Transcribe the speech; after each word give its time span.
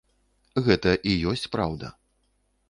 Гэта 0.67 0.93
і 1.11 1.13
ёсць 1.33 1.45
праўда. 1.57 1.93